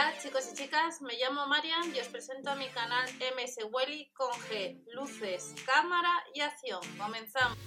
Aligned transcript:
Hola 0.00 0.14
chicos 0.18 0.48
y 0.50 0.56
chicas, 0.56 1.02
me 1.02 1.12
llamo 1.18 1.46
Marian 1.46 1.94
y 1.94 2.00
os 2.00 2.08
presento 2.08 2.50
a 2.50 2.54
mi 2.54 2.68
canal 2.68 3.06
MS 3.36 3.66
Welly 3.70 4.08
con 4.14 4.30
G, 4.30 4.78
luces, 4.94 5.54
cámara 5.66 6.08
y 6.32 6.40
acción. 6.40 6.80
Comenzamos. 6.96 7.58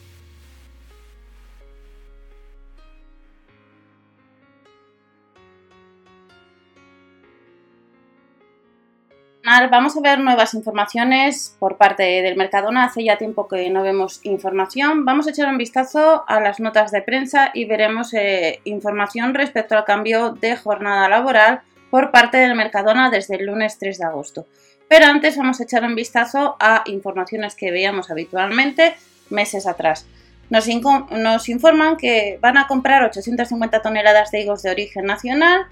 Vamos 9.70 9.96
a 9.96 10.02
ver 10.02 10.18
nuevas 10.20 10.56
informaciones 10.56 11.56
por 11.60 11.78
parte 11.78 12.02
del 12.02 12.36
Mercadona. 12.36 12.86
Hace 12.86 13.04
ya 13.04 13.20
tiempo 13.20 13.48
que 13.48 13.70
no 13.70 13.84
vemos 13.84 14.26
información. 14.26 15.06
Vamos 15.06 15.28
a 15.28 15.30
echar 15.30 15.50
un 15.50 15.60
vistazo 15.60 16.24
a 16.28 16.40
las 16.40 16.60
notas 16.60 16.90
de 16.90 17.04
prensa 17.04 17.52
y 17.54 17.66
veremos 17.66 18.12
eh, 18.16 18.60
información 18.64 19.36
respecto 19.36 19.78
al 19.78 19.86
cambio 19.86 20.32
de 20.32 20.56
jornada 20.56 21.08
laboral 21.08 21.62
por 21.94 22.10
parte 22.10 22.38
del 22.38 22.56
Mercadona 22.56 23.12
desde 23.12 23.36
el 23.36 23.46
lunes 23.46 23.78
3 23.78 24.00
de 24.00 24.04
agosto. 24.04 24.48
Pero 24.88 25.06
antes 25.06 25.38
vamos 25.38 25.60
a 25.60 25.64
echar 25.64 25.84
un 25.84 25.94
vistazo 25.94 26.56
a 26.60 26.82
informaciones 26.88 27.54
que 27.54 27.70
veíamos 27.70 28.10
habitualmente 28.10 28.96
meses 29.30 29.68
atrás. 29.68 30.08
Nos, 30.50 30.68
informan 30.68 31.98
que 31.98 32.40
van 32.42 32.58
a 32.58 32.66
comprar 32.66 33.04
850 33.04 33.84
toneladas 33.84 34.32
de 34.32 34.42
higos 34.42 34.64
de 34.64 34.72
origen 34.72 35.06
nacional 35.06 35.68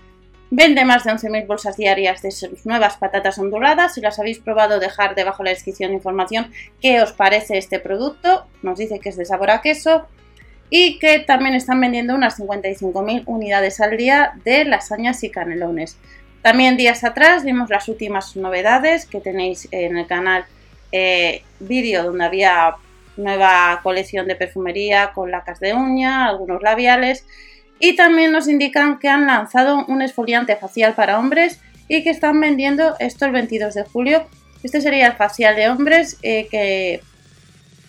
Vende 0.52 0.86
más 0.86 1.06
de 1.06 1.12
11.000 1.12 1.48
bolsas 1.48 1.76
diarias 1.76 2.22
de 2.22 2.30
sus 2.30 2.68
nuevas 2.68 2.98
patatas 2.98 3.40
onduladas. 3.40 3.96
Si 3.96 4.02
las 4.02 4.20
habéis 4.20 4.38
probado, 4.38 4.80
dejar 4.80 5.16
debajo 5.16 5.44
la 5.44 5.50
descripción 5.50 5.92
información 5.92 6.52
qué 6.82 7.02
os 7.02 7.14
parece 7.14 7.58
este 7.58 7.80
producto. 7.80 8.46
Nos 8.62 8.78
dice 8.78 9.00
que 9.00 9.10
es 9.10 9.18
de 9.18 9.26
sabor 9.26 9.50
a 9.50 9.62
queso. 9.62 10.06
Y 10.74 11.00
que 11.00 11.20
también 11.20 11.54
están 11.54 11.82
vendiendo 11.82 12.16
unas 12.16 12.40
55.000 12.40 13.24
unidades 13.26 13.82
al 13.82 13.98
día 13.98 14.34
de 14.46 14.64
lasañas 14.64 15.22
y 15.24 15.30
canelones. 15.30 15.98
También 16.42 16.76
días 16.76 17.04
atrás 17.04 17.44
vimos 17.44 17.70
las 17.70 17.88
últimas 17.88 18.36
novedades 18.36 19.06
que 19.06 19.22
tenéis 19.22 19.68
en 19.72 19.98
el 19.98 20.08
canal 20.08 20.46
eh, 20.92 21.44
vídeo 21.60 22.04
donde 22.04 22.26
había 22.26 22.76
nueva 23.16 23.80
colección 23.84 24.28
de 24.28 24.36
perfumería 24.36 25.12
con 25.14 25.30
lacas 25.30 25.60
de 25.60 25.74
uña, 25.74 26.26
algunos 26.26 26.64
labiales 26.64 27.26
y 27.80 27.96
también 27.96 28.32
nos 28.32 28.48
indican 28.48 28.98
que 29.00 29.08
han 29.08 29.28
lanzado 29.28 29.86
un 29.88 30.02
esfoliante 30.02 30.56
facial 30.56 30.96
para 30.96 31.20
hombres 31.20 31.60
y 31.88 32.04
que 32.04 32.10
están 32.10 32.40
vendiendo 32.40 32.96
esto 33.00 33.26
el 33.26 33.32
22 33.32 33.74
de 33.76 33.84
julio. 33.84 34.28
Este 34.64 34.82
sería 34.82 35.08
el 35.08 35.14
facial 35.14 35.56
de 35.56 35.70
hombres 35.70 36.18
eh, 36.24 36.48
que, 36.50 37.02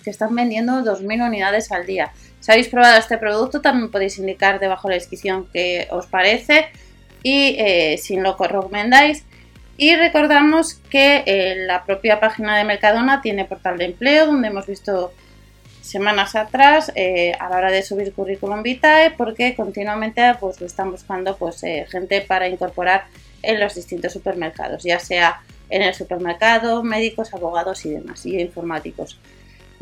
que 0.05 0.11
están 0.11 0.34
vendiendo 0.34 0.83
2.000 0.83 1.27
unidades 1.27 1.70
al 1.73 1.86
día. 1.86 2.12
Si 2.41 2.50
habéis 2.50 2.69
probado 2.69 2.98
este 2.98 3.17
producto 3.19 3.61
también 3.61 3.91
podéis 3.91 4.19
indicar 4.19 4.61
debajo 4.61 4.89
de 4.89 4.95
la 4.95 4.98
descripción 4.98 5.47
qué 5.53 5.89
os 5.91 6.06
parece 6.06 6.69
y 7.23 7.56
eh, 7.59 7.98
si 7.98 8.17
lo 8.17 8.37
recomendáis. 8.37 9.25
Y 9.77 9.97
recordamos 9.97 10.75
que 10.91 11.25
eh, 11.27 11.56
la 11.67 11.84
propia 11.84 12.20
página 12.20 12.56
de 12.59 12.64
Mercadona 12.64 13.23
tiene 13.23 13.45
portal 13.45 13.79
de 13.79 13.87
empleo 13.87 14.27
donde 14.27 14.48
hemos 14.48 14.67
visto 14.67 15.12
semanas 15.81 16.37
atrás 16.37 16.92
eh, 16.95 17.33
a 17.41 17.48
la 17.48 17.56
hora 17.56 17.70
de 17.73 17.83
subir 17.83 18.12
currículum 18.12 18.62
vitae 18.62 19.11
porque 19.11 19.56
continuamente 19.56 20.23
pues 20.39 20.61
lo 20.61 20.67
están 20.67 20.92
buscando 20.92 21.37
pues 21.37 21.62
gente 21.91 22.20
para 22.20 22.47
incorporar 22.47 23.06
en 23.42 23.59
los 23.59 23.75
distintos 23.75 24.12
supermercados 24.12 24.84
ya 24.84 25.01
sea 25.01 25.42
en 25.69 25.83
el 25.83 25.92
supermercado 25.92 26.84
médicos 26.84 27.34
abogados 27.34 27.84
y 27.84 27.91
demás 27.91 28.25
y 28.27 28.41
informáticos 28.41 29.19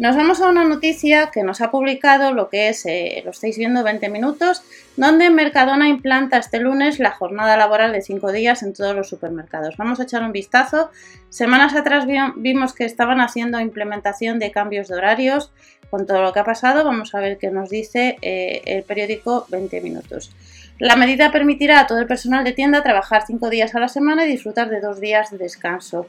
nos 0.01 0.17
vamos 0.17 0.41
a 0.41 0.49
una 0.49 0.65
noticia 0.65 1.31
que 1.31 1.43
nos 1.43 1.61
ha 1.61 1.71
publicado 1.71 2.33
lo 2.33 2.49
que 2.49 2.71
es, 2.71 2.87
eh, 2.87 3.21
lo 3.23 3.33
estáis 3.33 3.59
viendo, 3.59 3.85
20 3.85 4.09
minutos, 4.09 4.63
donde 4.97 5.29
Mercadona 5.29 5.91
implanta 5.91 6.39
este 6.39 6.59
lunes 6.59 6.99
la 6.99 7.11
jornada 7.11 7.59
laboral 7.59 7.93
de 7.93 8.01
5 8.01 8.33
días 8.33 8.63
en 8.63 8.73
todos 8.73 8.97
los 8.97 9.11
supermercados. 9.11 9.77
Vamos 9.77 10.01
a 10.01 10.05
echar 10.05 10.23
un 10.23 10.33
vistazo. 10.33 10.91
Semanas 11.29 11.75
atrás 11.75 12.07
vimos 12.37 12.73
que 12.73 12.87
estaban 12.87 13.21
haciendo 13.21 13.61
implementación 13.61 14.39
de 14.39 14.51
cambios 14.51 14.89
de 14.89 14.95
horarios. 14.95 15.53
Con 15.91 16.07
todo 16.07 16.23
lo 16.23 16.33
que 16.33 16.41
ha 16.41 16.45
pasado, 16.45 16.83
vamos 16.83 17.15
a 17.15 17.21
ver 17.21 17.37
qué 17.37 17.51
nos 17.51 17.69
dice 17.69 18.17
eh, 18.23 18.63
el 18.65 18.85
periódico 18.85 19.45
20 19.51 19.83
minutos. 19.83 20.31
La 20.79 20.97
medida 20.97 21.31
permitirá 21.31 21.79
a 21.81 21.87
todo 21.87 21.99
el 21.99 22.07
personal 22.07 22.43
de 22.43 22.55
tienda 22.55 22.83
trabajar 22.83 23.25
5 23.27 23.51
días 23.51 23.75
a 23.75 23.81
la 23.81 23.89
semana 23.89 24.25
y 24.25 24.31
disfrutar 24.31 24.71
de 24.71 24.81
2 24.81 24.99
días 24.99 25.31
de 25.31 25.37
descanso. 25.37 26.07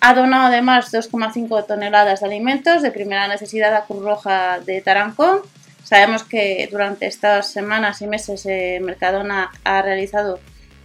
Ha 0.00 0.14
donado 0.14 0.46
además 0.46 0.92
2,5 0.92 1.66
toneladas 1.66 2.20
de 2.20 2.26
alimentos 2.26 2.82
de 2.82 2.90
primera 2.90 3.28
necesidad 3.28 3.74
a 3.74 3.84
Cruz 3.84 4.02
Roja 4.02 4.60
de 4.60 4.80
Tarancón. 4.80 5.40
Sabemos 5.84 6.24
que 6.24 6.68
durante 6.70 7.06
estas 7.06 7.50
semanas 7.50 8.02
y 8.02 8.06
meses 8.06 8.44
eh, 8.46 8.80
Mercadona 8.82 9.50
ha 9.64 9.82
realizado 9.82 10.40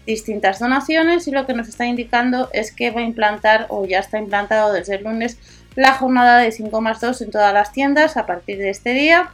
distintas 0.06 0.60
donaciones 0.60 1.28
y 1.28 1.32
lo 1.32 1.46
que 1.46 1.54
nos 1.54 1.68
está 1.68 1.86
indicando 1.86 2.50
es 2.54 2.74
que 2.74 2.92
va 2.92 3.02
a 3.02 3.06
implantar 3.06 3.68
o 3.70 3.86
ya 3.86 4.00
está 4.00 4.20
implantado 4.20 4.74
desde 4.74 4.96
el 4.96 5.04
lunes 5.04 5.38
la 5.76 5.94
jornada 5.94 6.40
de 6.40 6.52
5 6.52 6.82
más 6.82 7.00
2 7.02 7.22
en 7.22 7.32
todas 7.32 7.54
las 7.54 7.72
tiendas 7.72 8.18
a 8.18 8.26
partir 8.26 8.58
de 8.58 8.70
este 8.70 8.94
día 8.94 9.32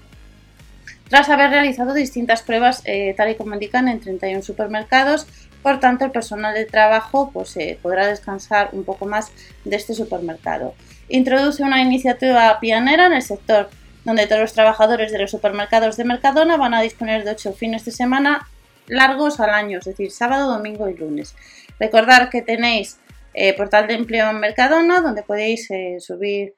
tras 1.09 1.27
haber 1.29 1.49
realizado 1.49 1.93
distintas 1.93 2.43
pruebas 2.43 2.81
eh, 2.85 3.15
tal 3.17 3.31
y 3.31 3.35
como 3.35 3.55
indican 3.55 3.87
en 3.87 3.99
31 3.99 4.43
supermercados 4.43 5.27
por 5.61 5.79
tanto, 5.79 6.05
el 6.05 6.11
personal 6.11 6.53
de 6.53 6.65
trabajo 6.65 7.31
pues, 7.33 7.55
eh, 7.57 7.77
podrá 7.81 8.07
descansar 8.07 8.69
un 8.71 8.85
poco 8.85 9.05
más 9.05 9.31
de 9.65 9.75
este 9.75 9.93
supermercado. 9.93 10.73
Introduce 11.09 11.63
una 11.63 11.81
iniciativa 11.81 12.59
pionera 12.59 13.07
en 13.07 13.13
el 13.13 13.21
sector, 13.21 13.69
donde 14.05 14.25
todos 14.25 14.41
los 14.41 14.53
trabajadores 14.53 15.11
de 15.11 15.19
los 15.19 15.31
supermercados 15.31 15.97
de 15.97 16.05
Mercadona 16.05 16.55
van 16.55 16.73
a 16.73 16.81
disponer 16.81 17.25
de 17.25 17.31
ocho 17.31 17.51
fines 17.51 17.83
de 17.83 17.91
semana 17.91 18.47
largos 18.87 19.39
al 19.39 19.49
año, 19.49 19.79
es 19.79 19.85
decir, 19.85 20.11
sábado, 20.11 20.49
domingo 20.49 20.87
y 20.87 20.95
lunes. 20.95 21.35
Recordar 21.77 22.29
que 22.29 22.41
tenéis 22.41 22.97
eh, 23.33 23.53
portal 23.53 23.87
de 23.87 23.95
empleo 23.95 24.29
en 24.29 24.39
Mercadona, 24.39 25.01
donde 25.01 25.23
podéis 25.23 25.69
eh, 25.71 25.97
subir 25.99 26.55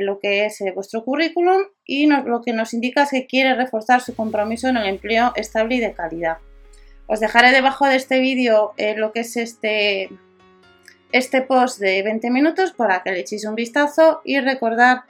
lo 0.00 0.18
que 0.18 0.46
es 0.46 0.58
vuestro 0.74 1.04
currículum 1.04 1.62
y 1.84 2.08
lo 2.08 2.42
que 2.42 2.52
nos 2.52 2.74
indica 2.74 3.04
es 3.04 3.10
que 3.10 3.28
quiere 3.28 3.54
reforzar 3.54 4.00
su 4.00 4.16
compromiso 4.16 4.66
en 4.66 4.76
el 4.76 4.88
empleo 4.88 5.32
estable 5.36 5.76
y 5.76 5.78
de 5.78 5.92
calidad. 5.92 6.38
Os 7.12 7.18
dejaré 7.18 7.50
debajo 7.50 7.86
de 7.86 7.96
este 7.96 8.20
vídeo 8.20 8.72
eh, 8.76 8.94
lo 8.96 9.10
que 9.10 9.20
es 9.20 9.36
este, 9.36 10.10
este 11.10 11.42
post 11.42 11.80
de 11.80 12.04
20 12.04 12.30
minutos 12.30 12.70
para 12.72 13.02
que 13.02 13.10
le 13.10 13.18
echéis 13.18 13.44
un 13.46 13.56
vistazo 13.56 14.20
y 14.24 14.38
recordar 14.38 15.02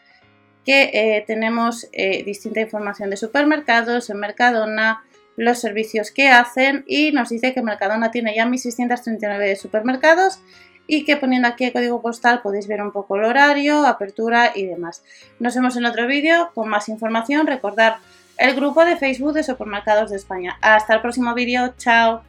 que 0.65 0.85
eh, 0.95 1.23
tenemos 1.27 1.89
eh, 1.93 2.23
distinta 2.25 2.63
información 2.63 3.11
de 3.11 3.19
supermercados, 3.19 4.09
en 4.09 4.19
Mercadona, 4.19 5.05
los 5.37 5.59
servicios 5.59 6.11
que 6.11 6.29
hacen 6.29 6.85
y 6.87 7.13
nos 7.13 7.29
dice 7.29 7.53
que 7.53 7.61
Mercadona 7.61 8.11
tiene 8.11 8.35
ya 8.35 8.47
1639 8.47 9.57
supermercados 9.57 10.41
y 10.87 11.05
que 11.05 11.19
poniendo 11.19 11.49
aquí 11.49 11.65
el 11.65 11.75
código 11.75 12.01
postal 12.01 12.41
podéis 12.41 12.67
ver 12.67 12.81
un 12.81 12.93
poco 12.93 13.17
el 13.17 13.25
horario, 13.25 13.87
apertura 13.87 14.53
y 14.55 14.65
demás. 14.65 15.05
Nos 15.39 15.55
vemos 15.55 15.77
en 15.77 15.85
otro 15.85 16.07
vídeo 16.07 16.51
con 16.55 16.67
más 16.71 16.89
información. 16.89 17.47
Recordar 17.47 17.99
el 18.41 18.55
grupo 18.55 18.85
de 18.85 18.97
Facebook 18.97 19.35
de 19.35 19.43
Supermercados 19.43 20.11
de 20.11 20.17
España. 20.17 20.57
Hasta 20.63 20.95
el 20.95 21.03
próximo 21.03 21.35
vídeo, 21.35 21.75
chao. 21.77 22.23